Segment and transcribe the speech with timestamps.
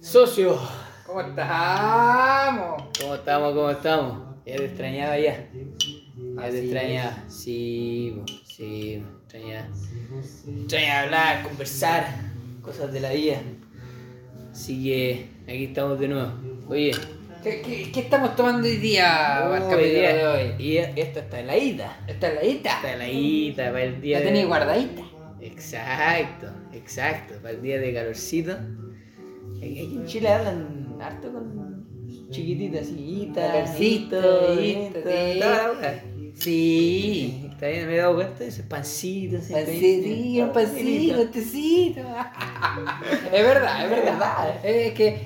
[0.00, 0.58] Socio,
[1.06, 2.82] ¿Cómo estamos?
[3.00, 3.52] ¿cómo estamos?
[3.54, 4.18] ¿Cómo estamos?
[4.46, 5.48] Ya te extrañaba ya.
[6.36, 7.24] Ya te extrañaba.
[7.28, 9.68] Sí, sí, po, extrañaba.
[10.62, 12.06] Extrañaba hablar, conversar,
[12.62, 13.38] cosas de la vida.
[14.52, 16.32] Así que aquí estamos de nuevo.
[16.68, 16.92] Oye,
[17.42, 20.54] ¿Qué, qué, qué estamos tomando hoy día para el capítulo día- de hoy?
[20.62, 21.98] Y esto está en la ida.
[22.06, 22.76] ¿Esta es la ita?
[22.76, 25.02] Está en la ida para el día ¿La de- tenéis guardadita?
[25.40, 27.34] Exacto, exacto.
[27.42, 28.56] Para el día de calorcito.
[29.58, 31.60] Aquí en Chile hablan harto con
[32.30, 37.46] chiquititas, así, Calorcito, ito, ito, ito, sí.
[37.50, 39.38] Está bien, me he dado cuenta de ese pancito.
[39.50, 42.00] Pancito, pancito, tecito.
[43.32, 44.64] Es verdad, es verdad.
[44.64, 45.18] Es que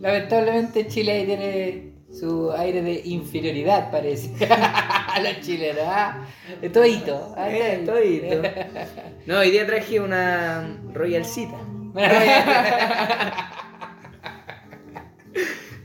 [0.00, 4.32] lamentablemente Chile tiene su aire de inferioridad, parece.
[5.18, 6.26] A los chilenos, ¿ah?
[6.72, 7.34] Todito.
[7.36, 7.50] ¿ah?
[7.50, 8.42] Eh, todito.
[9.26, 11.58] No, hoy día traje una Royalcita.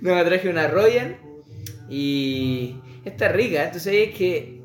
[0.01, 1.17] No, traje una Royal
[1.89, 3.71] y esta es rica.
[3.71, 4.61] Tú sabías que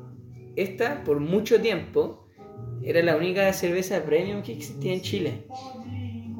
[0.55, 2.27] esta, por mucho tiempo,
[2.83, 5.43] era la única cerveza premium que existía en Chile.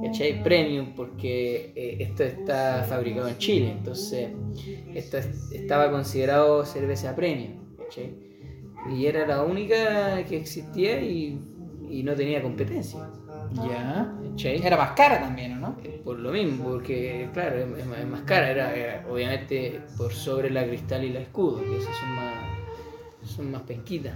[0.04, 0.42] ¿Cachai?
[0.44, 4.30] Premium, porque eh, esto está fabricado en Chile, entonces
[4.96, 7.69] esto es- estaba considerado cerveza premium.
[7.90, 8.14] ¿Cachai?
[8.96, 11.38] Y era la única que existía y,
[11.90, 13.00] y no tenía competencia.
[13.56, 14.14] Ya.
[14.32, 14.66] ¿cachai?
[14.66, 15.78] Era más cara también, ¿o no?
[16.04, 17.68] Por lo mismo, porque claro, es,
[18.00, 21.96] es más- cara, era, era obviamente por sobre la cristal y la escudo, que esas
[21.98, 22.36] son más,
[23.36, 24.14] son más penquitas.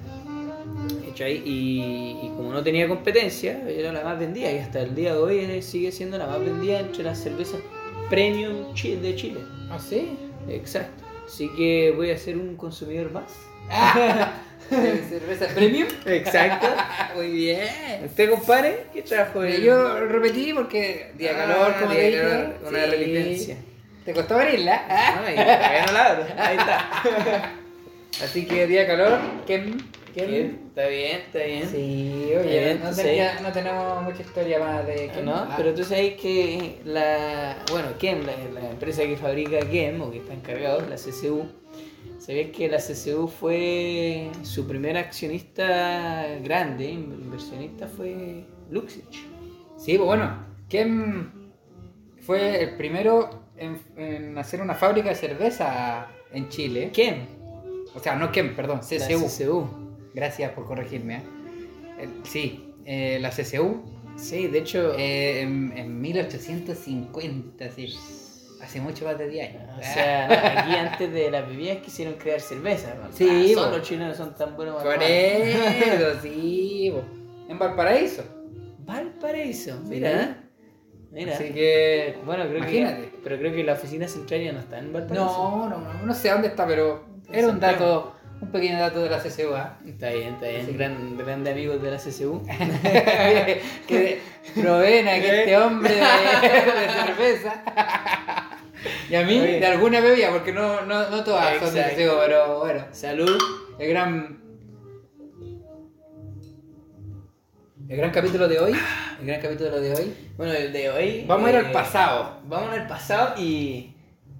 [1.09, 1.41] ¿Cachai?
[1.45, 5.19] Y, y como no tenía competencia, era la más vendida y hasta el día de
[5.19, 7.59] hoy eh, sigue siendo la más vendida entre las cervezas
[8.09, 9.39] premium de Chile.
[9.69, 10.17] ¿Ah, sí?
[10.47, 11.03] Exacto.
[11.25, 13.33] Así que voy a ser un consumidor más.
[15.09, 15.87] ¿Cerveza premium?
[16.05, 16.67] Exacto.
[17.15, 17.67] Muy bien.
[18.05, 18.85] ¿Usted, compadre?
[18.93, 22.91] ¿Qué trajo el- Yo repetí porque día Ah, calor, como día calor, una Sí.
[22.91, 23.57] repitencia.
[24.05, 24.83] ¿Te costó abrirla?
[24.89, 25.21] ¿ah?
[25.25, 26.25] Ay, todavía no la abro.
[26.37, 27.51] Ahí está.
[28.23, 29.77] Así que día calor, ¿quién?
[30.15, 31.67] Bien, Está bien, está bien.
[31.67, 35.47] Sí, oye, bien, no, tenía- no tenemos mucha historia más de Ah, que ¿No?
[35.57, 37.57] Pero tú sabes que la.
[37.71, 41.47] Bueno, Kem, la, la empresa que fabrica Kem, o que está encargado, la CCU,
[42.25, 44.29] sabías que la CCU fue.
[44.43, 49.25] Su primer accionista grande, inversionista, fue Luxich.
[49.77, 51.31] Sí, pues bueno, ¿quién
[52.21, 56.91] fue el primero en, en hacer una fábrica de cerveza en Chile?
[56.93, 57.25] Kem,
[57.95, 58.55] O sea, no ¿quién?
[58.55, 59.25] perdón, la CCU.
[59.27, 59.67] CCU.
[60.13, 61.15] Gracias por corregirme.
[61.17, 61.21] ¿eh?
[61.99, 63.83] El- sí, eh, la CCU
[64.15, 64.93] Sí, de hecho.
[64.97, 67.93] eh, en, en 1850, sí.
[68.63, 69.61] Hace mucho más de 10 años.
[69.77, 72.93] o sea, aquí antes de las bebidas quisieron crear cerveza.
[72.95, 73.11] ¿no?
[73.11, 73.63] Sí, Ah, bo.
[73.65, 75.03] solo los chilenos son tan buenos tomar.
[75.03, 76.91] eso, sí.
[76.93, 77.03] po.
[77.51, 78.23] En Valparaíso.
[78.79, 80.37] Valparaíso, mira.
[81.11, 81.33] Mira.
[81.35, 82.17] Así que.
[82.25, 83.01] Bueno, creo Imagínate.
[83.01, 83.19] que.
[83.23, 85.25] Pero creo que la oficina central ya no está en Valparaíso.
[85.25, 89.09] No, no, no, no sé dónde está, pero era un dato, un pequeño dato de
[89.09, 89.53] la CCU.
[89.55, 89.77] ¿ah?
[89.85, 90.65] Está bien, está bien.
[90.65, 90.73] Sí.
[90.73, 92.41] Gran, grande amigos de la CCU.
[93.87, 94.21] que
[94.55, 97.63] proveen a que este hombre de, de cerveza.
[99.09, 99.59] Y a mí, Oye.
[99.59, 102.19] de alguna bebida, porque no, no, no todas son de Exacto.
[102.25, 102.85] Pero bueno.
[102.91, 103.37] Salud.
[103.79, 104.41] El gran.
[107.89, 108.73] El gran capítulo de hoy.
[109.19, 110.13] El gran capítulo de hoy.
[110.37, 111.25] Bueno, el de hoy.
[111.27, 112.39] Vamos a ir eh, al pasado.
[112.45, 113.95] Vamos al pasado y.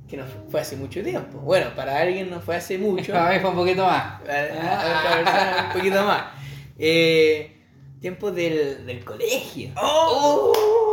[0.10, 1.40] que no fue hace mucho tiempo.
[1.40, 3.16] Bueno, para alguien no fue hace mucho.
[3.18, 4.22] A ver, fue un poquito más.
[4.22, 6.24] Para un poquito más.
[6.78, 7.56] Eh,
[8.00, 9.72] tiempo del, del colegio.
[9.78, 10.93] ¡Oh!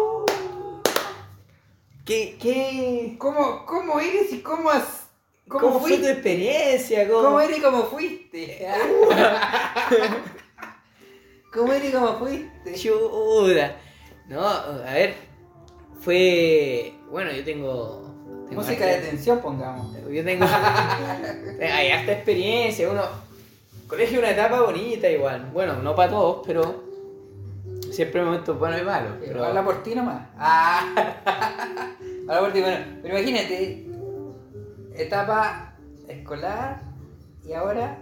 [2.05, 5.09] ¿Qué, qué, ¿Cómo, cómo eres y cómo has.
[5.49, 7.09] ¿Cómo, ¿Cómo, fue tu experiencia?
[7.09, 8.67] ¿Cómo, ¿Cómo eres y cómo fuiste?
[11.53, 12.75] ¿Cómo eres y cómo fuiste?
[12.75, 13.77] Chuda.
[14.29, 15.15] No, a ver.
[16.01, 16.95] Fue.
[17.11, 18.09] Bueno, yo tengo.
[18.53, 19.95] Música de tensión, pongamos.
[20.09, 20.47] Yo tengo.
[21.61, 22.89] hay harta experiencia.
[22.89, 23.03] Uno.
[23.89, 25.51] Colegio es una etapa bonita igual.
[25.53, 26.90] Bueno, no para todos, pero.
[28.01, 29.13] Siempre hay momentos buenos y malos.
[29.23, 29.45] Pero...
[29.45, 30.23] Habla por ti nomás.
[30.39, 30.87] Ah.
[32.29, 32.79] Habla por ti, bueno.
[33.03, 33.87] Pero imagínate,
[34.95, 35.75] etapa
[36.09, 36.81] escolar
[37.45, 37.99] y ahora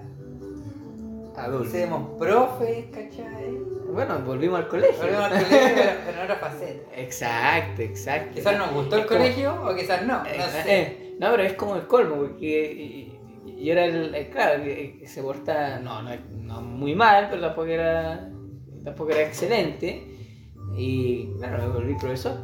[1.37, 1.69] Adulto.
[1.69, 3.59] Hacemos profes, ¿cachai?
[3.93, 4.99] Bueno, volvimos al colegio.
[4.99, 6.97] Volvemos al colegio, pero, pero en otra faceta.
[6.97, 8.31] Exacto, exacto.
[8.37, 10.19] Quizás nos gustó el como- colegio o quizás no.
[10.21, 10.63] No Eh, sé.
[10.81, 13.19] eh, no, pero es como el colmo, porque
[13.59, 16.11] yo era el, el- claro, que, que se porta, no, no,
[16.41, 18.29] no muy mal, pero tampoco era,
[18.89, 20.05] tampoco era excelente.
[20.77, 22.37] Y claro, me volví profesor.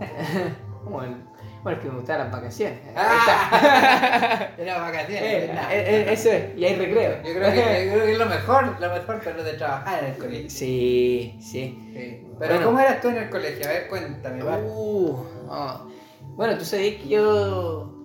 [0.84, 1.16] como el-
[1.62, 2.78] Bueno, es que me gustaban las vacaciones.
[2.96, 5.22] Ah, era vacaciones.
[5.22, 7.16] Eh, eh, eh, eso es, y hay recreo.
[7.22, 10.10] Yo creo, que, yo creo que es lo mejor, lo mejor pero de trabajar en
[10.12, 10.50] el colegio.
[10.50, 11.78] Sí, sí.
[11.94, 12.26] Sí.
[12.38, 12.66] Pero Bueno.
[12.66, 13.66] ¿cómo eras tú en el colegio?
[13.66, 14.42] A ver, cuéntame.
[14.42, 15.16] Uh,
[15.50, 15.86] ah.
[16.34, 17.99] Bueno, tú sabías que yo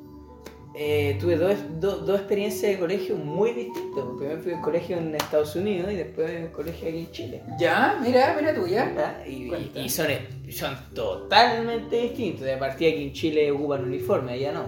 [0.78, 4.04] eh, tuve dos, do- dos experiencias de colegio muy distintas.
[4.18, 7.42] Primero fui al colegio en Estados Unidos y después el colegio aquí en Chile.
[7.60, 9.24] Ya, mira, mira tú, ya.
[9.28, 10.08] Y, son,
[10.50, 12.42] son totalmente distintos.
[12.46, 14.66] De partida aquí en Chile ocupan uniforme, allá no.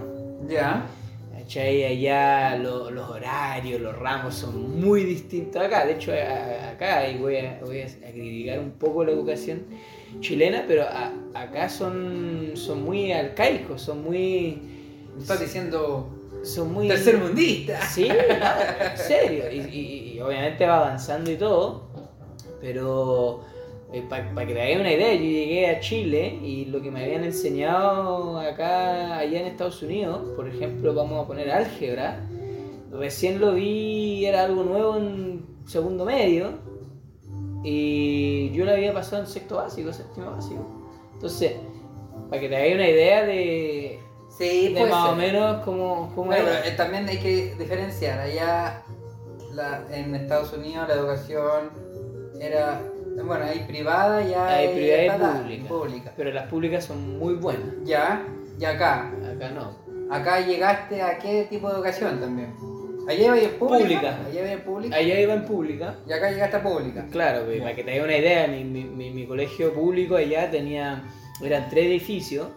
[0.48, 0.86] Ya.
[1.38, 1.84] ¿Cachai?
[1.84, 5.84] Allá lo- los horarios, los ramos son muy distintos acá.
[5.86, 9.62] De hecho, a- acá, y voy a, voy a criticar un poco la educación
[10.20, 14.77] chilena, pero a- acá son, son muy arcaicos, son muy...
[15.18, 16.08] Estás diciendo
[16.44, 16.88] Son muy...
[16.88, 17.80] tercermundista.
[17.90, 19.44] Sí, no, en serio.
[19.52, 21.88] Y, y- y obviamente va avanzando y todo,
[22.60, 23.40] pero
[24.10, 27.24] para que te hagas una idea, yo llegué a Chile y lo que me habían
[27.24, 32.20] enseñado acá, allá en Estados Unidos, por ejemplo, vamos a poner álgebra,
[32.92, 36.50] recién lo vi, era algo nuevo en segundo medio
[37.64, 40.64] y yo lo había pasado en sexto básico, séptimo básico.
[41.14, 41.52] Entonces,
[42.28, 43.97] para que te hagas una idea de,
[44.38, 48.20] Sí, de puede más o menos cómo, cómo Bueno, pero, eh, también hay que diferenciar.
[48.20, 48.82] Allá
[49.52, 51.70] la- en Estados Unidos la educación
[52.40, 52.80] era.
[53.24, 55.68] Bueno, hay privada y hay, Hay privada y estatal, pública.
[55.68, 56.12] pública.
[56.16, 57.66] Pero las públicas son muy buenas.
[57.84, 58.24] Ya,
[58.60, 59.10] y acá.
[59.34, 59.76] Acá no.
[60.10, 62.54] Acá llegaste a qué tipo de educación también.
[63.08, 63.78] Allá iba en pública.
[63.84, 64.18] Pública.
[64.28, 64.96] Allá iba en pública.
[64.96, 65.94] Allá iba en pública.
[66.06, 67.06] Y acá llegaste a pública.
[67.10, 70.48] Claro, pues, para que te hagas una idea, mi, mi- mi- mi colegio público allá
[70.50, 71.02] tenía.
[71.42, 72.48] Eran tres edificios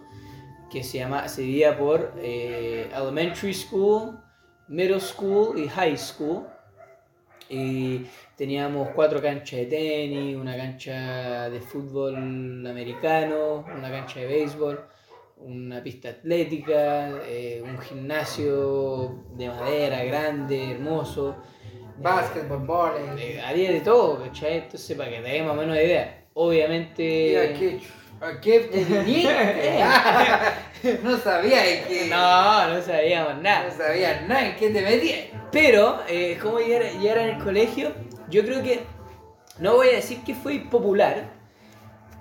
[0.72, 4.18] que se llama, se dividía por eh, Elementary School,
[4.68, 6.46] Middle School y High School.
[7.50, 14.80] Y teníamos cuatro canchas de tenis, una cancha de fútbol americano, una cancha de béisbol,
[15.36, 21.36] una pista atlética, eh, un gimnasio de madera grande, hermoso.
[21.98, 23.18] Básquetbol, volei.
[23.18, 24.58] Eh, había de todo, ¿cachai?
[24.58, 26.24] Entonces, para que te hagas más o menos idea.
[26.32, 27.02] Obviamente.
[27.60, 27.82] ¿Y
[28.22, 29.34] a qué, te viniste?
[31.02, 32.06] no sabía en qué.
[32.08, 33.70] No, no sabíamos No nada.
[33.70, 35.20] sabía nada en qué te metías.
[35.50, 37.92] Pero, eh, ¿cómo llegar, llegar en el colegio?
[38.28, 38.80] Yo creo que.
[39.58, 41.24] No voy a decir que fui popular.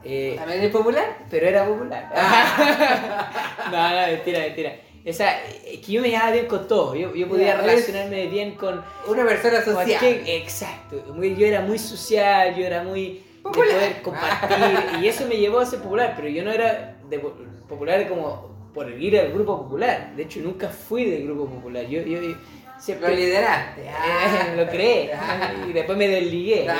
[0.03, 1.17] eh, ¿A medio popular?
[1.29, 2.09] pero era popular.
[3.71, 4.75] no, no, mentira, mentira.
[5.03, 6.93] Esa, es que yo me llevaba bien con todo.
[6.93, 8.83] Yo, yo podía Ya, es- relacionarme bien con.
[9.07, 9.99] Una persona con social.
[9.99, 11.03] cualquier- exacto.
[11.19, 13.23] Yo era muy social, yo era muy.
[13.43, 15.01] De poder compartir.
[15.01, 17.19] y eso me llevó a ser popular, pero yo no era de
[17.67, 20.13] popular como por ir al grupo popular.
[20.15, 21.85] De hecho, nunca fui del grupo popular.
[21.87, 22.35] Yo, yo, yo Lo
[22.79, 23.15] siempre.
[23.15, 23.89] lideraste.
[23.89, 24.47] ah.
[24.53, 25.11] Eh, lo creé
[25.69, 26.67] y después me desligué.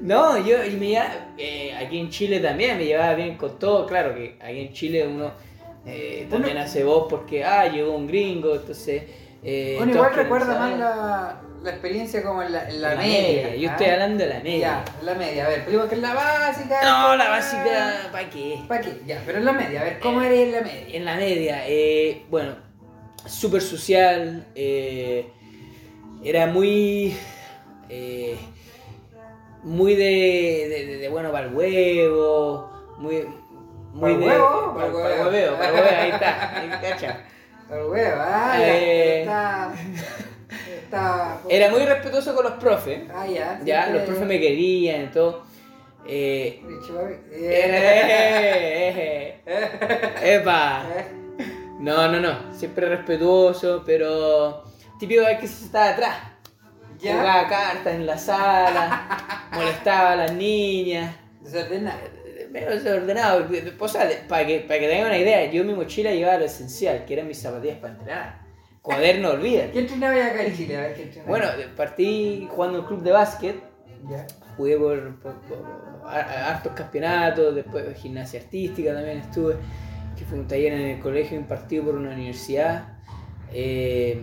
[0.00, 3.84] No, yo y me llevaba, eh, aquí en Chile también me llevaba bien con todo,
[3.84, 5.32] claro que aquí en Chile uno
[5.84, 9.02] eh, también hace voz porque ah, llegó un gringo, entonces
[9.42, 13.20] eh, Bueno, igual recuerda más la, la experiencia como en la, en la La media.
[13.48, 13.72] media, yo ¿ah?
[13.72, 14.58] estoy hablando de la media.
[14.58, 15.46] Ya, la media.
[15.46, 16.80] A ver, primero que es la básica.
[16.82, 18.60] No, la básica, ¿para qué?
[18.68, 19.00] ¿Para qué?
[19.06, 19.80] Ya, pero en la media.
[19.80, 20.96] A ver, ¿cómo eres en la media?
[20.96, 22.56] En la media, eh, bueno,
[23.26, 25.30] súper social, eh,
[26.24, 27.16] era muy,
[27.88, 28.36] eh,
[29.62, 33.24] muy de, de, de- de bueno para el huevo, muy,
[33.92, 34.26] muy ¿Pa'l de...
[34.26, 34.74] huevo?
[34.74, 35.30] Para el huevo.
[35.30, 37.20] huevo, para el huevo, ahí está, ahí cacha.
[37.70, 39.20] Ah, Eh.
[39.22, 39.72] Está.
[40.74, 41.38] Está.
[41.48, 43.60] Era muy respetuoso con los profes, Ah, ya.
[43.62, 45.42] ya, siempre- los profes me querían y todo.
[46.06, 46.62] Eh,
[47.30, 50.84] Eh, eh, epa.
[51.80, 54.64] No, no, no, siempre respetuoso, pero
[54.98, 56.16] típico es que se estaba atrás.
[56.98, 57.18] Ya.
[57.18, 62.17] Jugaba cartas en la sala, molestaba a las niñas, Desordenado.
[62.50, 63.46] Medio desordenado.
[63.78, 66.44] O sea, para que, para que tengan una idea, yo en mi mochila llevaba lo
[66.44, 68.40] esencial, que eran mis zapatillas para entrenar.
[68.82, 69.70] Cuaderno, olvídate.
[69.72, 70.76] ¿Quién entrenaba ya acá en Chile?
[70.76, 71.28] A ver, ¿quién entrenaba?
[71.30, 73.56] Bueno, partí jugando en un club de básquet,
[74.56, 75.58] jugué por, por- por
[76.06, 79.56] har- hartos campeonatos, después gimnasia artística también estuve,
[80.16, 82.96] que fue un taller en el colegio impartido por una universidad.
[83.52, 84.22] Eh,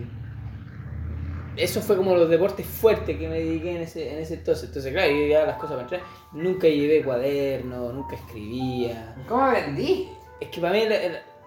[1.56, 4.68] eso fue como los deportes fuertes que me dediqué en ese, en ese entonces.
[4.68, 6.00] Entonces, claro, yo llevaba las cosas para entrar.
[6.32, 9.14] Nunca llevé cuaderno, nunca escribía.
[9.28, 10.08] ¿Cómo aprendí?
[10.40, 10.82] Es que para mí,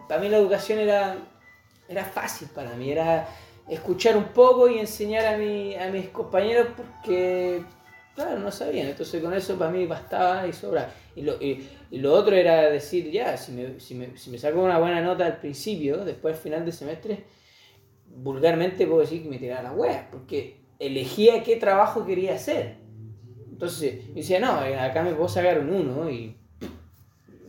[0.08, 1.18] para mí la educación era,
[1.88, 3.28] era fácil, para mí era
[3.68, 7.62] escuchar un poco y enseñar a, mi, a mis compañeros porque,
[8.16, 8.88] claro, no sabían.
[8.88, 10.92] Entonces con eso para mí bastaba y sobra.
[11.16, 14.40] Y lo, y, y lo otro era decir, ya, si me, si, me, si me
[14.40, 17.24] saco una buena nota al principio, después al final del semestre,
[18.22, 22.78] vulgarmente puedo decir que me tiraba la wea, porque elegía qué trabajo quería hacer.
[23.52, 26.36] Entonces, yo decía, no, acá me puedo sacar un 1 y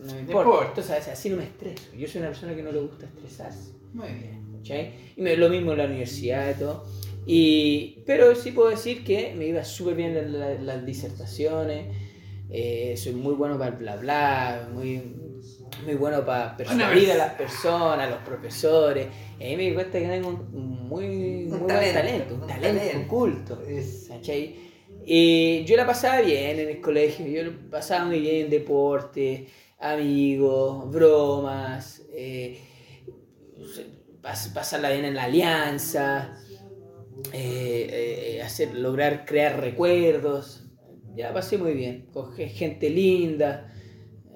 [0.00, 0.66] no me importa.
[0.68, 1.84] Entonces, así no me estreso.
[1.96, 3.72] Yo soy una persona que no le gusta estresarse.
[3.92, 4.40] Muy bien.
[4.56, 4.92] ¿cachai?
[5.16, 6.84] Y me, lo mismo en la universidad y todo.
[7.26, 11.96] Y, pero sí puedo decir que me iba súper bien en la- las disertaciones.
[12.52, 15.00] eh, soy muy bueno para el bla bla, muy,
[15.84, 19.06] muy bueno para persuadir a las personas, a los profesores.
[19.38, 22.40] Y ahí me di cuenta que tengo un muy, muy Un buen talento, talento, un
[22.42, 23.06] un talento talento.
[23.06, 23.62] oculto.
[23.68, 24.56] Es- ¿cachai?
[25.04, 29.46] Y yo la pasaba bien en el colegio, yo la pasaba muy bien en deporte,
[29.78, 32.58] amigos, bromas, eh,
[34.22, 36.37] pas- pasarla bien en la alianza,
[37.32, 40.64] eh, eh, hacer, lograr crear recuerdos.
[41.14, 43.69] Ya pasé muy bien, con ge- gente linda.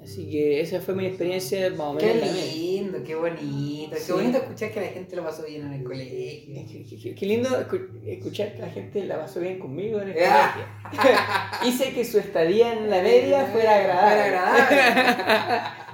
[0.04, 2.28] Así que esa fue mi experiencia más o menos.
[2.28, 3.96] Qué lindo, qué bonito.
[3.96, 4.02] Sí.
[4.06, 6.54] Qué bonito escuchar que la gente lo pasó bien en el colegio.
[6.54, 10.11] Qué, qué- qué- qué lindo escu- escuchar que la gente la pasó bien conmigo en
[10.11, 10.54] el Ah.
[10.90, 11.18] colegio.
[11.68, 14.23] Hice que su estadía en la media fuera agradable.
[14.23, 15.84] Fuera agradable.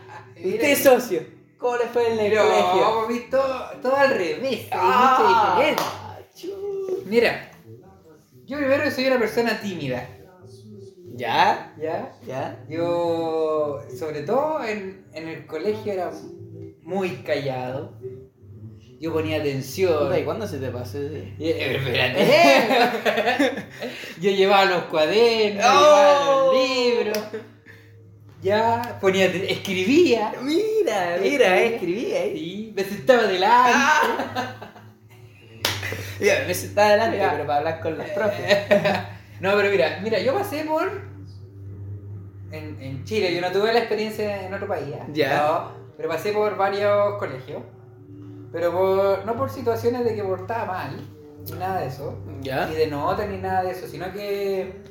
[0.55, 1.23] Usted, socio,
[1.57, 2.81] ¿cómo le fue en el Pero colegio?
[2.81, 4.67] vamos a ver todo, todo al revés.
[4.73, 5.63] Ah.
[7.07, 7.51] Mira,
[8.47, 10.09] yo primero soy una persona tímida.
[11.21, 11.75] ¿Ya?
[11.79, 12.13] ¿Ya?
[12.27, 12.57] ¿Ya?
[12.67, 16.11] Yo, sobre todo en, en el colegio, era
[16.83, 17.93] muy callado.
[18.99, 20.19] Yo ponía atención.
[20.19, 20.97] ¿Y cuándo se te pasó?
[20.97, 22.23] Eh, espérate.
[24.23, 25.75] Yo llevaba los cuadernos, ¡Oh!
[25.75, 27.19] llevaba los libros.
[28.43, 30.33] Ya, ponía, escribía.
[30.41, 32.39] Mira, mira, eh, escribí ahí.
[32.39, 33.77] Sí, me sentaba delante.
[36.19, 37.33] Mira, me sentaba adelante, Ya.
[37.33, 38.57] pero para hablar con los profes.
[39.41, 41.10] No, pero mira, mira, yo pasé por.
[42.51, 44.95] En, en Chile, yo no tuve la experiencia en otro país.
[45.13, 45.37] Ya.
[45.43, 47.63] No, pero pasé por varios colegios.
[48.53, 51.01] Pero por, no por situaciones de que portaba mal,
[51.47, 52.19] ni nada de eso.
[52.41, 52.67] ¿Ya?
[52.67, 54.83] Ni de nota, ni nada de eso, sino que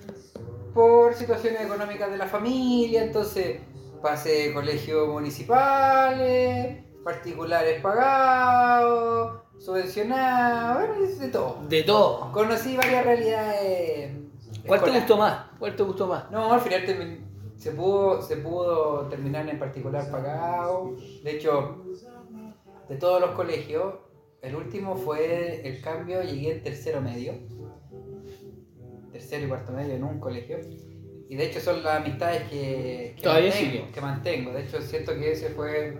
[0.73, 3.03] por situaciones económicas de la familia.
[3.03, 3.59] Entonces
[4.01, 11.57] pasé colegios municipales, particulares pagados, subvencionados, bueno, de todo.
[11.67, 12.31] De todo.
[12.31, 14.11] Conocí varias realidades.
[14.65, 15.45] ¿Cuál te gustó más?
[15.57, 16.31] ¿Cuál te gustó más?
[16.31, 17.25] No, al final termin-
[17.59, 20.95] se pudo, se pudo terminar en particular pagado.
[21.23, 21.83] De hecho,
[22.87, 23.95] de todos los colegios,
[24.41, 27.33] el último fue el cambio, llegué en tercero medio.
[29.11, 30.57] Tercero y cuarto medio en un colegio.
[31.29, 33.91] Y de hecho son las amistades que, que Todavía mantengo, sigue.
[33.91, 34.51] que mantengo.
[34.53, 35.97] De hecho siento que ese fue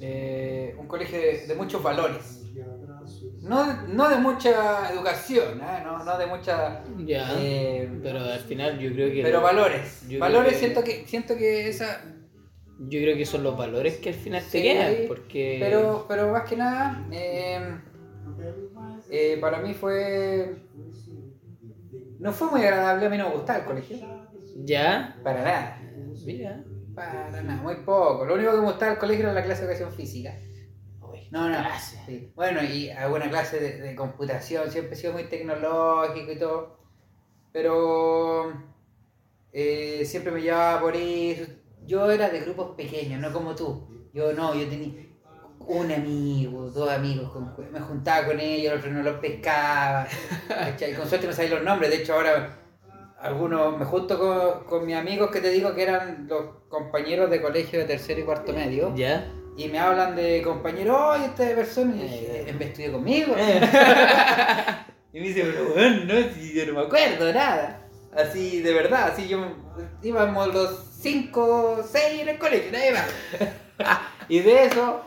[0.00, 2.45] eh, un colegio de, de muchos valores.
[3.48, 5.82] No, no de mucha educación, ¿eh?
[5.84, 6.82] no, no de mucha...
[6.98, 7.28] Ya.
[7.38, 9.22] eh, pero al final yo creo que.
[9.22, 10.02] pero valores.
[10.18, 12.02] valores que- siento que siento que esa
[12.78, 14.94] Yo creo que son los valores que al final te quedan.
[15.08, 15.58] Porque.
[15.60, 17.06] pero pero más que nada
[19.10, 20.56] eh, para mí fue
[22.18, 23.96] no fue muy agradable, a mí no me gustaba el colegio.
[24.64, 25.16] ¿Ya?
[25.22, 25.82] Para nada.
[26.24, 26.64] Mira.
[26.94, 28.24] Para nada, muy poco.
[28.24, 30.34] Lo único que me gustaba del colegio era la clase de educación física.
[31.36, 31.56] No, no.
[32.06, 32.32] Sí.
[32.34, 36.78] Bueno, y alguna clase de, de computación, siempre he sido muy tecnológico y todo.
[37.52, 38.52] Pero
[39.52, 41.44] eh, siempre me llevaba por eso.
[41.86, 43.88] Yo era de grupos pequeños, no como tú.
[44.12, 44.92] Yo no, yo tenía
[45.60, 50.06] un amigo, dos amigos, con- me juntaba con ellos, el otro no los pescaba.
[50.48, 50.94] ¿cachai?
[50.94, 52.58] Con suerte no sabía los nombres, de hecho ahora
[53.20, 57.40] algunos me junto con, con mis amigos que te digo que eran los compañeros de
[57.42, 58.94] colegio de tercero y cuarto medio.
[58.94, 59.26] ¿Ya?
[59.56, 62.44] Y me hablan de compañero, oye, esta persona, y dije, Eh.
[62.48, 63.34] en vez estudió conmigo.
[65.12, 67.80] y me dice, pero bueno, no, si yo no me acuerdo nada.
[68.14, 69.46] Así, de verdad, así yo,
[70.02, 73.08] íbamos los cinco, seis en el colegio, nadie más.
[74.28, 75.02] y de eso,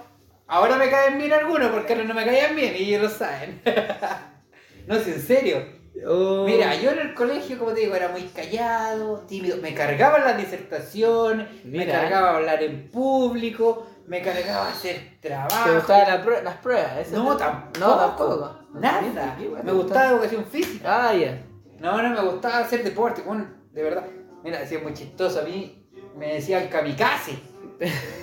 [0.48, 3.62] ahora me caen bien algunos, porque ahora no me caían bien, y ellos lo saben.
[4.88, 5.80] no, si en serio.
[6.08, 6.46] Oh.
[6.46, 9.58] Mira, yo en el colegio, como te digo, era muy callado, tímido.
[9.58, 11.92] Me cargaban las disertaciones, me Mira.
[11.94, 15.70] cargaba hablar en público, me cargaba hacer trabajo.
[15.70, 17.10] ¿Te gustaban la prue- las pruebas?
[17.12, 17.80] No, tampoco.
[17.80, 18.60] No, tampoco.
[18.74, 19.36] Nada.
[19.38, 21.10] ¿Qué bueno Me gustaba educación física.
[21.10, 21.42] Ah, ya.
[21.80, 23.22] No, no, me gustaba hacer deporte.
[23.22, 24.04] Bueno, de verdad.
[24.44, 25.40] Mira, decía muy chistoso.
[25.40, 25.88] A mí
[26.18, 27.40] me decían kamikaze.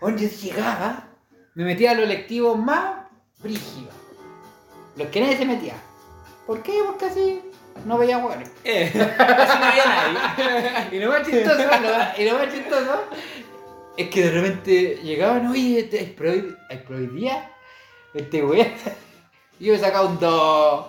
[0.00, 1.10] Bueno, yo llegaba,
[1.54, 3.04] me metía a los lectivos más
[3.38, 3.94] brígidos.
[4.96, 5.74] Los que nadie se metía.
[6.44, 6.80] ¿Por qué?
[6.84, 7.40] Porque así
[7.84, 8.42] no veía bueno.
[8.64, 10.88] Eh, no había nadie.
[10.96, 13.04] Y lo más chistoso, lo- y lo más chistoso
[13.96, 17.50] es que de repente llegaban, oye, este, ¿hay prohib- ¿hay prohibida?
[18.14, 18.66] Este weón.
[19.60, 20.86] Y yo me sacaba un 2,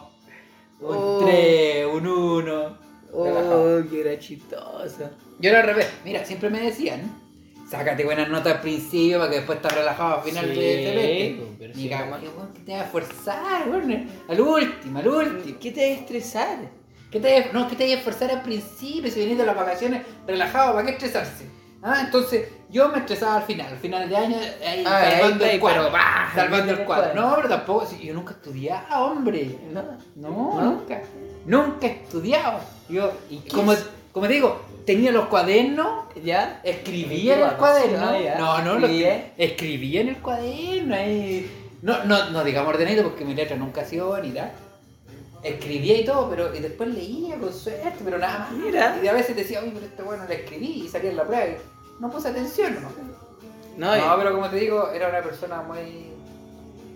[0.79, 1.19] un Oh.
[1.23, 2.77] 3, un 1.
[3.13, 5.09] Oh, que era chistoso.
[5.39, 5.87] Yo era al revés.
[6.03, 7.01] Mira, siempre me decían,
[7.69, 11.89] sácate buenas notas al principio para que después estés relajado al final Sí, Y sí,
[11.89, 14.09] cago, como- ¿qué weón que te vas a esforzar, weón?
[14.27, 15.57] Al último, al último.
[15.59, 16.57] ¿Qué te va a estresar?
[17.11, 20.01] ¿Qué te no, que te hay que esforzar al principio, si venís de las vacaciones
[20.25, 21.45] relajado, ¿para qué estresarse?
[21.83, 24.35] Ah, entonces Yo me estresaba al final, al final de año,
[24.67, 27.13] ahí, Ah, salvando el cuadro, pero, bah, salvando el el cuadro.
[27.13, 29.55] No, pero tampoco, si yo nunca estudiaba, hombre.
[29.71, 29.83] No.
[30.15, 31.01] No, nunca.
[31.45, 32.59] Nunca he estudiado.
[32.89, 33.85] Yo, ¿Y como, es?
[34.11, 36.61] como digo, tenía los cuadernos, ¿Ya?
[36.63, 38.07] escribía en el cuaderno.
[38.09, 38.35] ah.
[38.39, 39.33] No, no, lo Escribía.
[39.35, 40.95] que- escribía en el cuaderno.
[40.95, 41.51] ahí.
[41.83, 44.51] No, no, no digamos ordenadito porque mi letra nunca ha sido bonita.
[45.43, 48.51] Escribía y todo, pero y después leía con suerte, pero nada más.
[48.53, 48.97] Mira.
[49.03, 51.55] Y a veces decía, oye, pero este bueno le escribí y salía en la prueba.
[52.03, 52.89] No puse atención, ¿no?
[53.77, 56.11] No, No, pero como te digo, era una persona muy.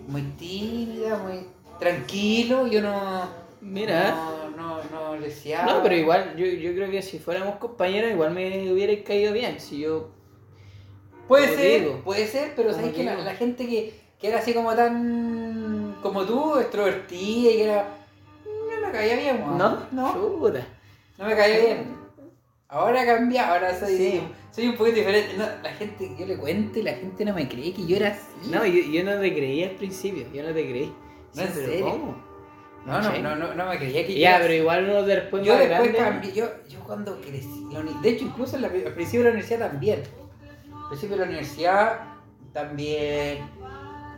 [0.06, 1.46] muy tímida, muy
[1.78, 2.66] tranquilo.
[2.66, 3.26] Yo no.
[3.62, 4.10] mira.
[4.10, 5.64] No, no, no decía.
[5.64, 9.58] No, pero igual, yo, yo creo que si fuéramos compañeros, igual me hubiera caído bien.
[9.60, 10.10] Si yo.
[11.26, 12.00] Puede ser, digo.
[12.04, 15.96] puede ser, pero sabes que la, gente que, que era así como tan.
[16.02, 17.88] como tú, extrovertida y que era.
[18.44, 19.40] no me caía bien.
[19.56, 19.86] ¿No?
[19.90, 20.66] no, Chuta.
[21.16, 22.07] no me caía bien.
[22.70, 24.28] Ahora ha cambiado, ahora soy, Sí.
[24.50, 25.34] soy un poquito diferente.
[25.38, 28.08] No, la gente, yo le cuento y la gente no me cree que yo era
[28.08, 28.50] así.
[28.50, 30.26] No, yo, yo no te creí al principio.
[30.34, 30.86] Yo no te creí.
[30.86, 30.94] No,
[31.34, 31.86] pero serio.
[31.90, 32.28] ¿Cómo?
[32.84, 33.22] no, no, Sí.
[33.22, 35.60] no, no, no me creía que yo Ya, era pero igual uno después Yo más
[35.68, 37.66] después grande- cambié, yo, yo cuando crecí,
[38.02, 40.02] de hecho incluso la- al principio de la universidad también,
[40.74, 41.98] al principio de la universidad
[42.54, 43.38] también,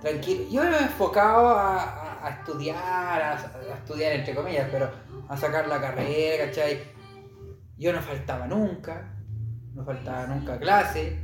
[0.00, 2.76] tranquilo, yo me he enfocado a, a- a estudiar,
[3.22, 4.88] a, a estudiar entre comillas, pero
[5.28, 6.78] a sacar la carrera, ¿cachai?
[7.80, 9.10] Yo no faltaba nunca,
[9.74, 11.16] no faltaba nunca a clase,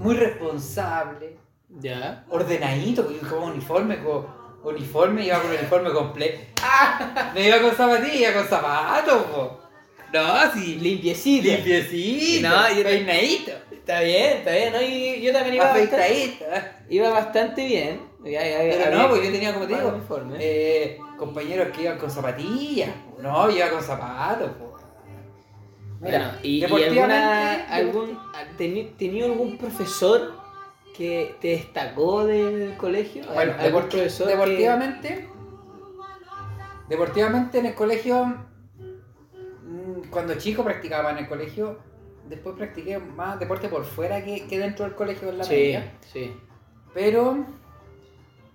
[0.00, 1.38] muy responsable,
[1.80, 2.24] Ya.
[2.28, 4.26] ordenadito, con uniforme, con
[4.64, 6.40] uniforme, iba con uniforme completo.
[6.60, 7.30] ¡Ah!
[7.36, 9.60] Me iba con zapatillas, con zapatos, po.
[10.12, 10.74] No, sí.
[10.80, 11.46] Limpiecito.
[11.46, 12.48] Limpiecito.
[12.48, 13.52] No, yo peinadito.
[13.70, 14.72] Está bien, está bien.
[14.72, 14.82] ¿no?
[14.82, 16.38] Y yo también iba bastante,
[16.88, 18.00] iba bastante bien.
[18.24, 20.00] Ya, ya, Pero no, pues yo tenía, como te digo,
[20.40, 22.90] eh, compañeros que iban con zapatillas.
[22.90, 23.22] po.
[23.22, 24.68] No, yo iba con zapatos, po.
[26.00, 28.18] Mira, y, y deportivamente, alguna, algún,
[28.96, 30.32] ¿tenía algún profesor
[30.96, 33.24] que te destacó del colegio?
[33.32, 35.28] Bueno, ¿Algún que- deportivamente,
[36.88, 41.78] deportivamente en el colegio, mm, cuando chico practicaba en el colegio,
[42.28, 45.92] después practiqué más deporte por fuera que, que dentro del colegio en la Sí, media.
[46.12, 46.32] sí.
[46.94, 47.44] Pero,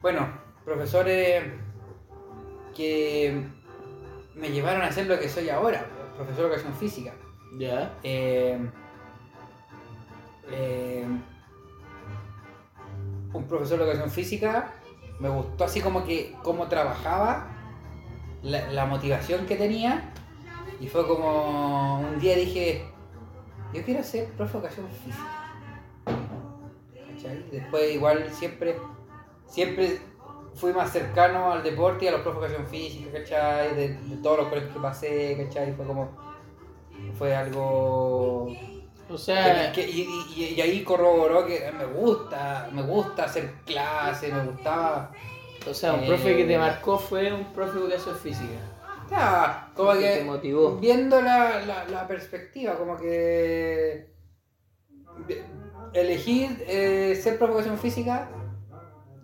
[0.02, 0.28] bueno,
[0.66, 1.44] profesores
[2.76, 3.38] que
[4.36, 7.14] me llevaron a ser lo que soy ahora, profesor de educación física.
[7.60, 8.70] Eh,
[10.52, 11.08] eh,
[13.34, 14.74] un profesor de educación física
[15.20, 17.48] me gustó así como que cómo trabajaba,
[18.42, 20.12] la, motivación que tenía
[20.82, 22.86] y fue como un día dije,
[23.74, 25.40] yo quiero ser profe de educación física.
[27.52, 28.76] Después igual siempre,
[29.48, 30.02] siempre
[30.56, 33.76] fui más cercano al deporte y a los profes de educación física, ¿cachai?
[33.76, 35.74] De, de todos los colegios que pasé, ¿cachai?
[35.74, 36.10] Fue como,
[37.18, 38.56] fue algo
[39.10, 44.34] O sea, que- y, y- y ahí corroboró que me gusta, me gusta hacer clases,
[44.34, 45.12] me gustaba.
[45.70, 48.60] o sea, un eh, profe que te marcó fue un profe de educación física.
[49.12, 50.76] Ya, como Que te que motivó.
[50.78, 54.12] viendo la, la, la perspectiva, como que
[55.94, 58.30] elegí eh, ser profe de educación física,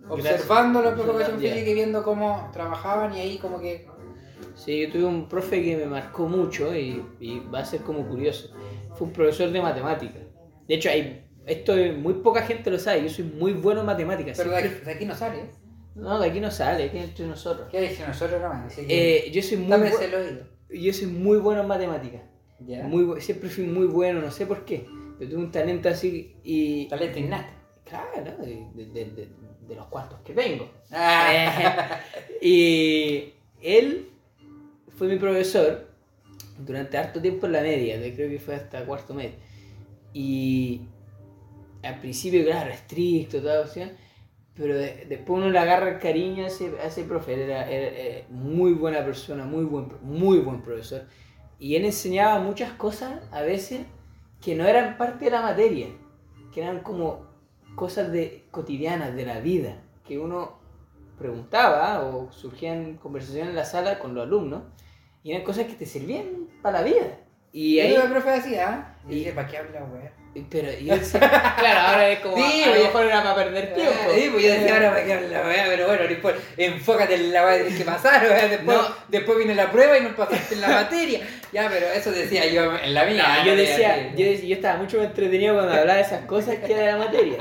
[0.08, 3.88] observando la educación física y viendo cómo trabajaban y ahí como que
[4.54, 8.06] Sí, yo tuve un profe que me marcó mucho y, y va a ser como
[8.06, 8.52] curioso.
[8.94, 10.22] Fue un profesor de matemáticas.
[10.68, 13.02] De hecho, hay, esto muy poca gente lo sabe.
[13.02, 14.36] Yo soy muy bueno en matemáticas.
[14.36, 15.38] pero de aquí, de aquí no sale.
[15.40, 15.50] ¿eh?
[15.94, 17.68] No, de aquí no sale, aquí entre nosotros.
[17.70, 18.40] ¿Qué dice nosotros
[18.76, 18.84] que
[19.26, 20.46] Eh, yo soy muy tápese bu- el oído.
[20.70, 22.22] yo soy muy bueno en matemáticas.
[22.60, 22.82] ¿Ya?
[22.84, 24.86] Muy, siempre fui muy bueno, no sé por qué.
[25.18, 26.86] Pero tuve un talento así y.
[26.88, 27.52] Talento innato.
[27.84, 29.04] Claro, de, de-
[29.66, 30.68] de- los cuantos que tengo.
[30.92, 32.00] Ah.
[32.40, 34.09] y él
[35.00, 35.86] fue mi profesor
[36.58, 39.36] durante harto tiempo en la media, creo que fue hasta cuarto medio.
[40.12, 40.82] Y
[41.82, 43.92] al principio, claro, estricto, toda opción,
[44.54, 47.32] pero de- después uno le agarra el cariño a ese, a ese profe.
[47.44, 51.04] Era, era- era muy buena persona, muy buen, muy buen profesor.
[51.58, 53.86] Y él enseñaba muchas cosas a veces
[54.42, 55.86] que no eran parte de la materia,
[56.52, 57.24] que eran como
[57.74, 60.58] cosas de, cotidianas de la vida, que uno
[61.18, 64.64] preguntaba o surgían conversaciones en la sala con los alumnos
[65.22, 67.18] y eran cosas que te servían para la vida.
[67.52, 68.96] Y ahí, el profe decía, ¿ah?
[69.08, 70.12] y- Y dije, ¿para qué habla, weá?
[70.48, 71.18] pero yo decía,
[71.58, 72.82] claro, ahora es como, Sí, a lo oye.
[72.84, 73.92] mejor era para perder tiempo.
[74.14, 77.44] Sí, pues yo decía, ahora para qué habla, weá, pero bueno, después, enfócate en la
[77.44, 78.94] weá que que pasar, weá, después, No.
[79.08, 81.20] después viene la prueba y no pasaste en la materia.
[81.52, 83.24] Ya, pero eso decía yo en la mía.
[83.40, 86.24] No, yo no decía, yo, decía- yo estaba mucho más entretenido cuando hablaba de esas
[86.26, 87.38] cosas que de la materia.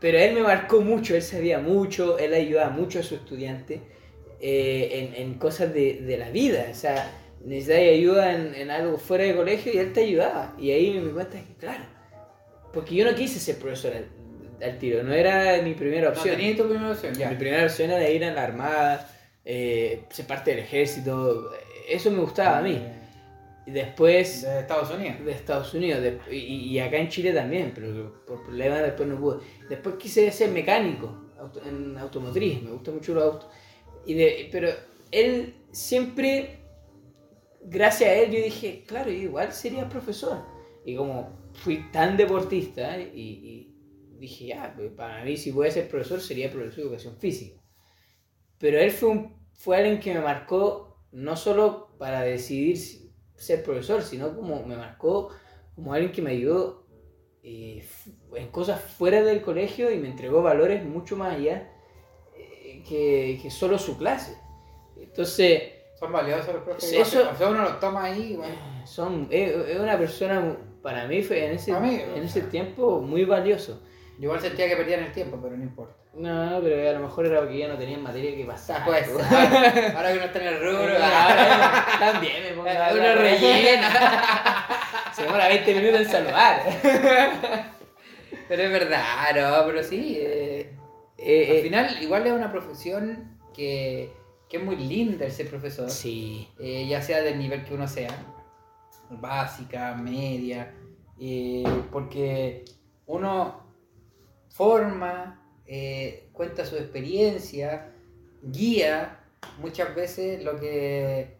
[0.00, 3.80] Pero él me marcó mucho, él sabía mucho, él ayudaba mucho a su estudiante
[4.46, 6.66] eh, en, en cosas de, de la vida.
[6.70, 7.10] O sea,
[7.44, 10.54] necesitabas ayuda en, en algo fuera de colegio y él te ayudaba.
[10.58, 11.84] Y ahí me di cuenta que, claro,
[12.72, 14.06] porque yo no quise ser profesor al,
[14.62, 16.36] al tiro, no era mi primera No opción.
[16.36, 17.30] tenías tu primera opción, ya.
[17.30, 19.10] Mi primera opción era ir a la armada,
[19.44, 21.50] eh, ser parte del ejército,
[21.88, 22.78] eso me gustaba a mí.
[23.66, 25.24] Y después De Estados Unidos.
[25.24, 26.36] de Estados Unidos de- y,
[26.72, 29.38] y acá en Chile también, pero por problemas después no pude.
[29.70, 33.48] Después quise ser mecánico auto- en automotriz, me gusta mucho los autos.
[34.06, 34.68] Y de, pero
[35.10, 36.58] él siempre,
[37.62, 40.44] gracias a él, yo dije, claro, igual sería profesor.
[40.84, 43.74] Y como fui tan deportista y, y
[44.18, 47.60] dije, ya, pues, para mí si voy a ser profesor sería profesor de educación física.
[48.58, 52.78] Pero él fue, un, fue alguien que me marcó no solo para decidir
[53.36, 55.30] ser profesor, sino como me marcó
[55.74, 56.86] como alguien que me ayudó
[57.42, 57.84] eh,
[58.36, 61.70] en cosas fuera del colegio y me entregó valores mucho más allá
[62.86, 64.36] que, que solo su clase.
[65.00, 65.62] Entonces,
[65.98, 66.92] Son valiosos los profes.
[66.92, 68.54] Igual, eso- O sea, uno los toma ahí, bueno.
[68.84, 73.24] son, es, es una persona, para mí fue en ese, mí, en ese tiempo muy
[73.24, 73.80] valioso.
[74.18, 75.94] Yo igual sentía que perdían el tiempo, pero no importa.
[76.14, 78.84] No, pero a lo mejor era porque ya no tenían materia que pasar.
[78.84, 79.24] Pues, pues.
[79.32, 83.90] ahora, ahora que uno está en el rubro, Ahora, También me pongo a uno rellena.
[85.14, 86.62] Se demora 20 minutos en saludar.
[88.48, 89.02] Pero es verdad,
[89.34, 90.18] no, pero sí.
[90.20, 90.43] eh,
[91.26, 94.12] Eh, al eh, final, igual es una profesión que,
[94.48, 95.90] que es muy linda el ser profesor.
[95.90, 96.48] Sí.
[96.58, 98.10] eh, ya sea del nivel que uno sea,
[99.08, 100.74] básica, media,
[101.18, 102.64] eh, porque
[103.06, 103.64] uno
[104.50, 105.40] forma,
[106.32, 107.90] cuenta su experiencia,
[108.42, 109.24] guía
[109.58, 111.38] muchas veces lo que,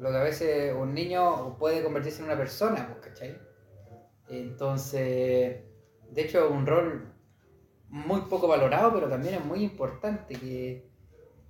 [0.00, 3.38] lo que a veces un niño puede convertirse en una persona, pues, ¿cachai?
[4.28, 5.60] Entonces,
[6.10, 7.15] de hecho, un rol
[7.88, 10.84] muy poco valorado, pero también es muy importante que,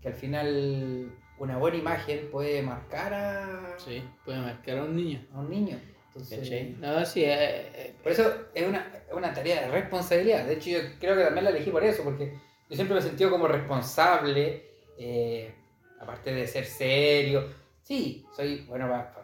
[0.00, 5.24] que al final una buena imagen puede marcar a, Sí, puede marcar a un niño.
[5.34, 5.78] a un niño.
[6.08, 6.78] Entonces.
[6.78, 10.46] No, sí, eh, eh, por eso es una, una tarea de responsabilidad.
[10.46, 12.32] De hecho, yo creo que también la elegí por eso, porque
[12.68, 14.64] yo siempre me he sentido como responsable,
[14.98, 15.54] eh,
[16.00, 17.48] aparte de ser serio.
[17.82, 19.14] Sí, soy, bueno, para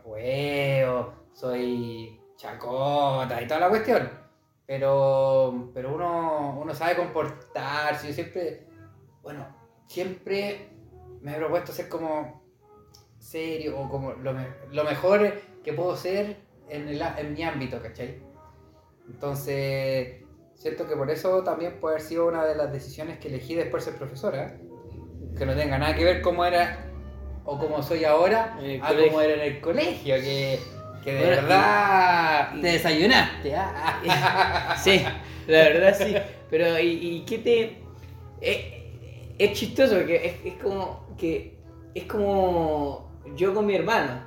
[1.33, 4.22] soy chacota y toda la cuestión.
[4.67, 8.09] Pero, pero uno, uno sabe comportarse.
[8.09, 8.67] Yo siempre,
[9.23, 9.47] bueno,
[9.87, 10.69] siempre
[11.21, 12.43] me he propuesto ser como
[13.19, 16.37] serio o como lo, me- lo mejor que puedo ser
[16.69, 18.23] en, el en mi ámbito, ¿cachai?
[19.09, 20.23] Entonces,
[20.55, 23.85] siento que por eso también puede haber sido una de las decisiones que elegí después
[23.85, 24.59] de ser profesora.
[25.37, 26.87] Que no tenga nada que ver cómo era
[27.45, 29.07] o cómo soy ahora a colegio.
[29.09, 30.15] cómo era en el colegio.
[30.17, 30.59] Que,
[31.03, 33.55] que de Bueno, verdad y- te desayunaste.
[33.57, 34.77] ¿ah?
[34.83, 35.03] sí,
[35.47, 36.15] la verdad sí.
[36.51, 37.79] Pero, ¿y, y qué te.?
[38.41, 41.59] eh, es chistoso porque es, es como que.
[41.95, 44.23] Es como yo con mi hermano.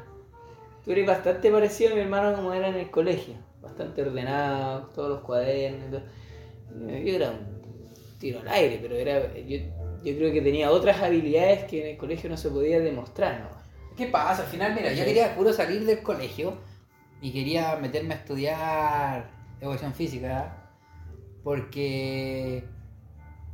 [0.83, 3.33] Tú eres bastante parecido a mi hermano como era en el colegio.
[3.61, 5.89] Bastante ordenado, todos los cuadernos.
[5.91, 6.01] todo.
[6.87, 7.87] Yo era un
[8.19, 9.33] tiro al aire, pero era.
[9.35, 9.57] Yo,
[10.03, 13.64] yo creo que tenía otras habilidades que en el colegio no se podía demostrar, ¿no?
[13.95, 14.43] ¿Qué pasa?
[14.43, 16.57] Al final, mira, yo quería puro salir del colegio
[17.21, 19.29] y quería meterme a estudiar
[19.61, 20.69] educación física
[21.43, 22.63] porque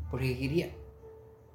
[0.09, 0.69] porque quería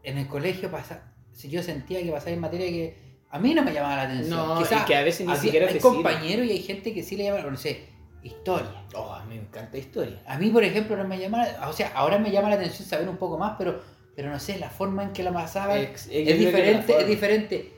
[0.02, 2.96] en el colegio pasar si yo sentía que pasaba en materia que
[3.28, 5.68] a mí no me llamaba la atención No, Quizás que a veces ni así siquiera
[5.68, 8.84] hay compañeros y hay gente que sí le llama no sé historia.
[8.94, 10.22] Oh, a mí me encanta historia.
[10.26, 13.08] a mí por ejemplo no me llama o sea ahora me llama la atención saber
[13.08, 13.82] un poco más pero
[14.14, 17.75] pero no sé la forma en que la yo es que la diferente, es diferente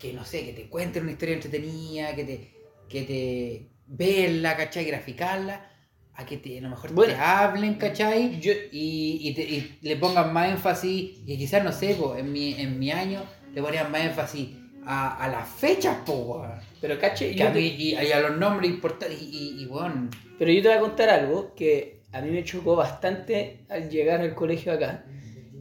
[0.00, 2.50] que no sé, que te cuenten una historia entretenida, que te,
[2.88, 4.84] que te verla, ¿cachai?
[4.86, 5.70] Graficarla,
[6.14, 8.40] a que te, a lo mejor Bueno, te hablen, ¿cachai?
[8.40, 12.32] Yo, Y, y, te- y le pongan más énfasis, y quizás, no sé, po, en,
[12.32, 13.22] mi, en mi año
[13.54, 14.48] le ponían más énfasis
[14.84, 16.44] a, a las fechas, po,
[16.80, 19.26] pero a te- y, y a los nombres importantes, y,
[19.58, 22.74] y, y, weón, Pero yo te voy a contar algo que a mí me chocó
[22.74, 25.04] bastante al llegar al colegio acá.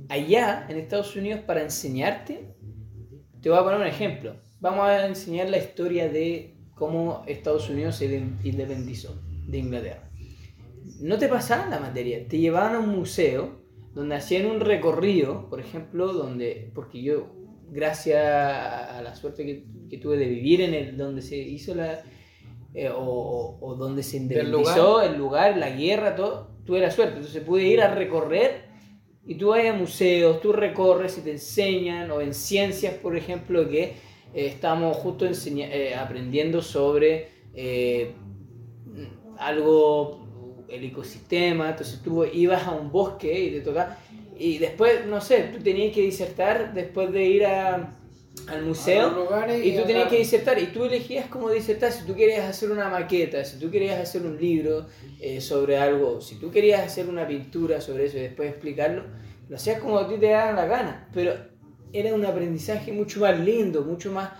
[0.07, 2.47] Allá, en Estados Unidos, para enseñarte,
[3.41, 4.35] te voy a poner un ejemplo.
[4.59, 10.09] Vamos a enseñar la historia de cómo Estados Unidos se inde- independizó de Inglaterra.
[11.01, 13.59] No te pasaban la materia, te llevaban a un museo
[13.93, 17.27] donde hacían un recorrido, por ejemplo, donde, porque yo,
[17.71, 22.01] gracias a la suerte que, que tuve de vivir en el donde se hizo la,
[22.73, 27.15] eh, o, o- donde se independizó el lugar, la guerra, todo, tuve la suerte.
[27.17, 28.68] Entonces pude ir a recorrer
[29.25, 33.67] y tú vas a museos, tú recorres y te enseñan, o en ciencias, por ejemplo,
[33.69, 33.93] que eh,
[34.33, 38.13] estamos justo eh, aprendiendo sobre eh,
[39.37, 43.97] algo, el ecosistema, entonces tú ibas a un bosque y te tocaba,
[44.37, 47.98] y después, no sé, tú tenías que disertar después de ir a,
[48.51, 52.15] al museo lugares y tú tenías que disertar y tú elegías cómo disertar si tú
[52.15, 54.87] querías hacer una maqueta, si tú querías hacer un libro
[55.21, 59.03] eh, sobre algo, si tú querías hacer una pintura sobre eso y después explicarlo,
[59.47, 61.33] lo hacías como a ti te daban la gana, pero
[61.91, 64.31] era un aprendizaje mucho más lindo, mucho más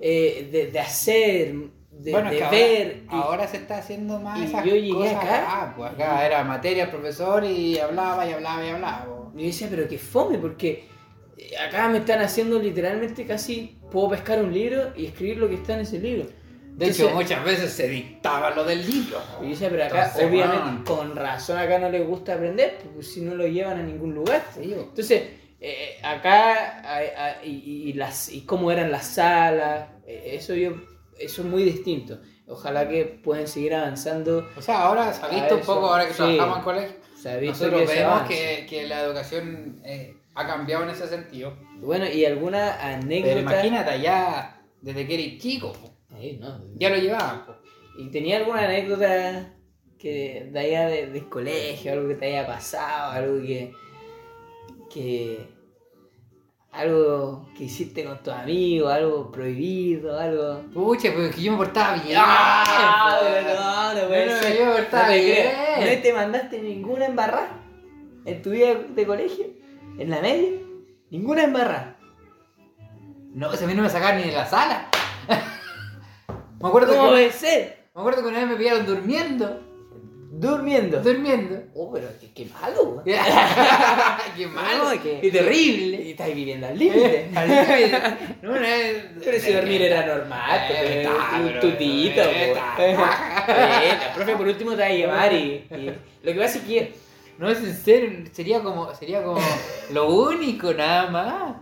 [0.00, 1.54] eh, de, de hacer,
[1.90, 2.46] de, bueno, de ver.
[2.46, 5.44] ahora, y- ahora se está haciendo más y esas yo llegué cosas acá.
[5.48, 9.06] Ah, pues acá era materia, profesor y hablaba y hablaba y hablaba.
[9.34, 10.84] Y yo decía, pero que fome, porque
[11.66, 15.74] acá me están haciendo literalmente casi, puedo pescar un libro y escribir lo que está
[15.74, 16.26] en ese libro.
[16.76, 19.18] De hecho, muchas veces se dictaba lo del libro.
[19.42, 23.22] Y decía, pero acá, Entonces, obviamente, con razón acá no les gusta aprender, porque si
[23.22, 24.44] no lo llevan a ningún lugar.
[24.60, 25.22] Entonces,
[25.58, 26.98] eh, acá, a-
[27.38, 30.72] a- y, y- las, y cómo eran las salas, eh, eso, yo,
[31.18, 32.18] eso es muy distinto.
[32.46, 34.46] Ojalá que puedan seguir avanzando.
[34.56, 36.18] O sea, ahora se ha visto un poco, ahora que sí.
[36.18, 40.46] trabajamos en colegio, Se ha visto nosotros que vemos que, que la educación eh, ha
[40.46, 41.54] cambiado en ese sentido.
[41.80, 43.28] Bueno, y alguna anécdota.
[43.34, 45.72] Pero imagínate, allá, desde que eres chico,
[46.14, 47.44] Ahí, no, ya lo llevaban.
[47.98, 49.52] ¿Y tenía alguna anécdota
[49.98, 53.72] que de allá de- del colegio, algo que te haya pasado, algo que.
[54.92, 55.48] que.
[56.72, 60.60] algo que hiciste con tus amigos, algo prohibido, algo.
[60.74, 62.18] Pucha, pues que yo me portaba bien.
[62.20, 63.94] ¡Ah!
[63.94, 64.58] No, no puede No, no, ser.
[64.58, 65.46] yo me No portaba te bien.
[65.96, 67.62] ¿No te mandaste ninguna embarrada
[68.26, 69.46] en tu vida de colegio?
[69.98, 70.50] ¿En la media?
[71.10, 71.96] Ninguna embarrada.
[73.32, 74.88] No, si a mí no me sacaban ni de la sala.
[76.60, 77.88] me, acuerdo ¿Cómo que, ser?
[77.94, 79.62] me acuerdo que una vez me pillaron durmiendo.
[80.38, 81.00] Durmiendo.
[81.00, 81.62] Durmiendo.
[81.74, 83.02] Oh, pero qué, qué malo.
[84.36, 86.02] Qué malo, No, qué terrible.
[86.02, 87.30] Y estás viviendo al límite.
[88.42, 92.20] No, no, es- Pero si dormir era normal, Eh, pues, un tutito.
[92.22, 92.88] eh, pues.
[93.48, 95.86] Eh, La profe por último te va a llevar y, y
[96.22, 96.94] lo que pasa es que
[97.38, 99.40] No, es en serio, sería como, sería como
[99.92, 101.54] lo único, nada más.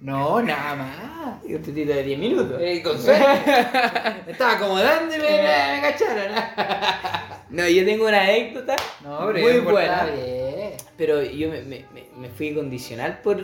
[0.00, 1.36] No, nada más.
[1.44, 2.60] un tutito de 10 minutos.
[2.60, 3.22] Eh, con suerte.
[4.26, 6.32] Me estaba acomodando y me, me, cacharon.
[7.50, 10.72] No, yo tengo una anécdota No, pero muy buena, bien.
[10.96, 11.84] pero yo me, me,
[12.16, 13.38] me, fui condicional por,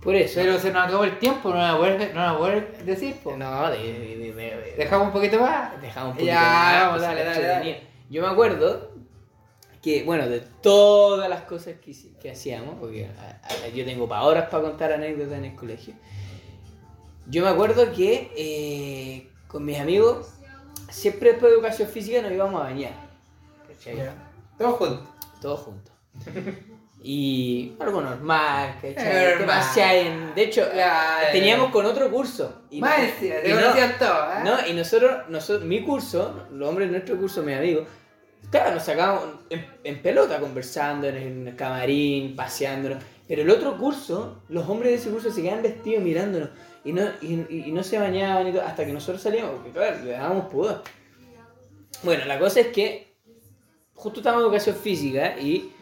[0.00, 0.40] por eso.
[0.40, 2.50] Pero se nos acabó el tiempo, no la a, no a
[2.84, 3.16] decir.
[3.24, 3.36] po.
[3.36, 5.80] No, de, de, de- de- Dejamos un poquito más.
[5.82, 7.80] Dejamos un poquito Ya, más, vamos, pues, dale, dale.
[8.10, 8.89] Yo me acuerdo
[9.82, 14.22] que, bueno, de todas las cosas que, que hacíamos, porque a- a- yo tengo pa'
[14.22, 15.94] horas para contar anécdotas en el colegio,
[17.26, 20.28] yo me acuerdo que eh, con mis amigos,
[20.90, 22.92] siempre después de educación física nos íbamos a bañar.
[24.58, 25.08] Todos juntos.
[25.40, 25.92] Todos juntos.
[27.02, 28.94] Y algo normal, ¿cachai?
[29.38, 29.62] Normal.
[30.34, 32.62] De hecho, Ya, teníamos con otro curso.
[32.70, 33.72] Y Más no- y no-
[34.40, 34.42] ¿eh?
[34.44, 37.86] no, y nosotros, nosotros, mi curso, los hombres de nuestro curso, mis amigos,
[38.50, 43.02] claro, nos sacábamos en, en pelota conversando en el camarín, paseándonos.
[43.30, 46.48] Pero el otro curso, los hombres de ese curso se quedaban vestidos mirándonos
[46.84, 50.12] y no, y, no se bañaban y todo, hasta que nosotros salíamos, porque claro, le
[50.12, 50.82] dábamos pudor.
[52.02, 53.14] Bueno, la cosa es que
[53.94, 55.72] justo estamos en educación física y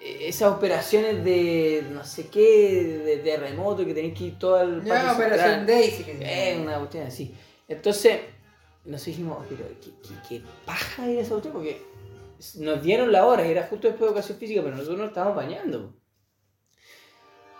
[0.00, 4.82] eh, esas operaciones de no sé qué, de terremoto, que tenéis que ir todo al
[4.82, 5.66] patio Operación.
[5.66, 6.04] Daisy.
[6.20, 7.34] Eh, una cuestión así.
[7.68, 8.20] Entonces,
[8.84, 11.54] nos dijimos, pero ¿qué, qué, qué paja ir a esa cuestión?
[11.54, 11.82] Porque
[12.56, 15.94] nos dieron la hora, era justo después de educación física, pero nosotros nos estábamos bañando.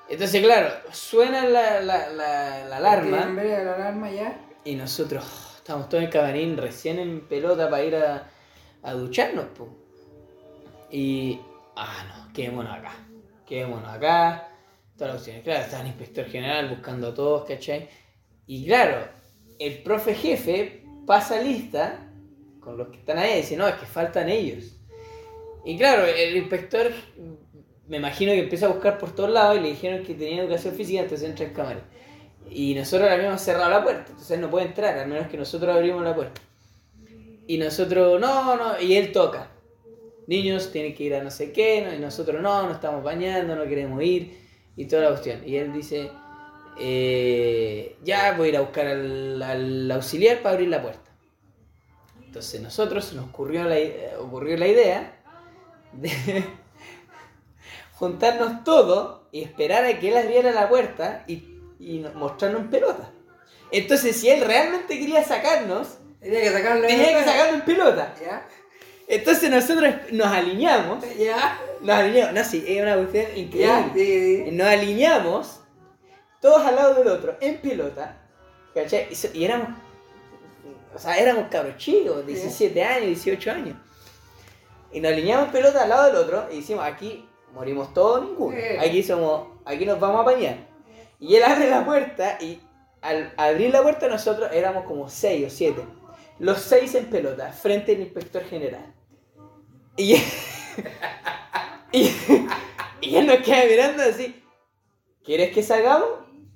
[0.09, 4.41] Entonces, claro, suena la, la, la, la alarma Timbre de la alarma ya.
[4.65, 8.31] y nosotros oh, estamos todos en el camarín, recién en pelota para ir a,
[8.83, 9.47] a ducharnos.
[9.47, 9.69] po.
[10.91, 11.41] Y,
[11.75, 12.93] ah, no, quedémonos acá.
[13.45, 14.49] Quedémonos acá.
[14.97, 15.43] Todas las opciones.
[15.43, 17.89] Claro, estaba el inspector general buscando a todos, ¿cachai?
[18.47, 19.09] Y claro,
[19.59, 22.06] el profe jefe pasa lista
[22.67, 24.73] con los que están ahí dice, no, es que faltan ellos.
[25.65, 26.91] Y claro, el inspector
[27.87, 30.75] me imagino que empieza a buscar por todos lados y le dijeron que tenía educación
[30.75, 31.81] física, entonces entra en cámara.
[32.51, 35.77] Y nosotros le habíamos cerrado la puerta, entonces no puede entrar, al menos que nosotros
[35.77, 36.41] abrimos la puerta.
[37.47, 39.53] Y nosotros, no, no, y él toca.
[40.27, 43.63] Niños tienen que ir a no sé qué, y nosotros no, no estamos bañando, no
[43.69, 44.37] queremos ir,
[44.75, 45.49] y toda la cuestión.
[45.49, 46.11] Y él dice,
[46.81, 51.06] eh, ya voy a ir a buscar al auxiliar para abrir la puerta.
[52.27, 55.17] Entonces nosotros nos ocurrió la, i- ocurrió la idea
[55.93, 56.11] de
[57.95, 61.45] juntarnos todos y esperar a que él abriera la puerta y,
[61.79, 63.11] y nos- mostrarnos en pelota.
[63.71, 66.87] Entonces si él realmente quería sacarnos, Tenía que sacarlo.
[66.87, 68.15] tenía que sacarnos en pelota.
[68.21, 68.47] Ya.
[69.09, 71.59] Entonces nosotros nos alineamos, Ya.
[71.81, 73.85] nos alineamos, no, sí, es una cuestión increíble.
[73.95, 74.51] Sí, sí.
[74.53, 75.61] Nos alineamos,
[76.41, 78.17] todos al lado del otro, en pelota,
[78.75, 79.09] ¿cachai?
[79.35, 79.69] Y éramos,
[80.97, 83.77] o sea, éramos cabros chicos, 17 años, 18 años.
[84.91, 88.57] Y nos alineamos pelota al lado del otro y decimos, aquí morimos todos ninguno.
[88.81, 90.57] Aquí somos, aquí nos vamos a bañar.
[91.21, 92.63] Y él abre la puerta y
[93.03, 95.85] al abrir la puerta nosotros éramos como seis o siete.
[96.39, 98.95] Los seis en pelota, frente al inspector general.
[99.99, 100.15] Y,
[101.93, 102.11] y,
[103.03, 104.43] y él nos queda mirando así.
[105.23, 106.09] ¿Quieres que salgamos?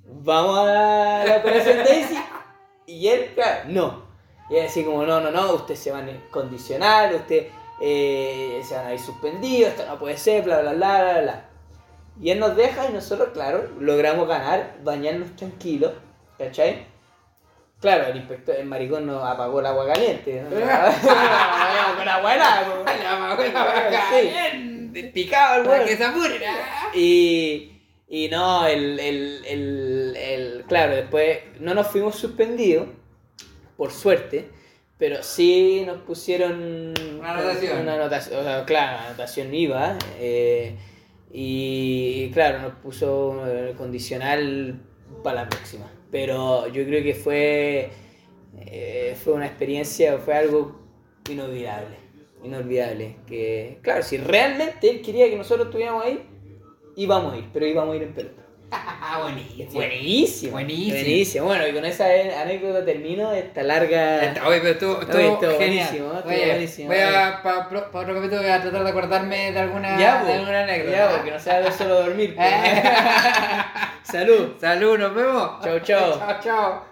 [0.02, 2.16] Vamos a la operación Daisy.
[2.86, 3.99] Y él, claro, no.
[4.50, 7.46] Y él así como, no, no, no, usted se van a condicionar, usted
[7.80, 11.44] eh, se van a ir suspendidos, esto no puede ser, bla, bla, bla, bla, bla.
[12.20, 15.92] Y él nos deja y nosotros, claro, logramos ganar, bañarnos tranquilos,
[16.36, 16.84] ¿cachai?
[17.80, 20.42] Claro, el inspector, el maricón nos apagó el agua caliente.
[20.42, 20.50] ¿no?
[21.96, 22.84] Con agua helada, po.
[24.92, 25.86] Sí, picado el weón.
[25.86, 26.42] que se apuren.
[26.92, 32.88] Y, y no, el, el, el, el- Claro, después no nos fuimos suspendidos,
[33.80, 34.44] por suerte,
[34.98, 36.92] pero sí nos pusieron.
[37.18, 37.78] Una anotación.
[37.80, 39.96] Una anotación, o sea, claro, una anotación IVA.
[40.18, 40.76] eh,
[41.32, 43.42] y claro, nos puso
[43.78, 44.82] condicional
[45.24, 45.90] para la próxima.
[46.10, 47.88] Pero yo creo que fue.
[48.66, 50.78] eh, fue una experiencia, fue algo
[51.30, 51.96] inolvidable.
[52.44, 53.16] Inolvidable.
[53.26, 56.22] Que, claro, si realmente él quería que nosotros estuviéramos ahí,
[56.96, 58.39] íbamos a ir, pero íbamos a ir en pelota.
[59.12, 59.70] Ah, buenísimo.
[59.72, 60.52] Buenísimo.
[60.52, 60.94] Buenísimo.
[60.94, 61.44] Buenísimo.
[61.46, 62.04] Bueno, y con esa
[62.40, 64.34] anécdota termino esta larga.
[64.46, 65.56] Oye, pero estuvo, estuvo Oye, genial.
[65.56, 66.88] buenísimo, estuvo Oye, buenísimo.
[66.88, 70.34] Voy a, para otro capítulo voy a tratar de acordarme de alguna, Ya, de pues,
[70.38, 70.96] alguna anécdota.
[70.96, 72.36] ya, porque no se haga solo dormir.
[72.36, 72.48] pues.
[74.02, 74.52] Salud.
[74.60, 75.50] Salud, nos vemos.
[75.64, 76.18] Chau, chau.
[76.18, 76.89] Chao, chao.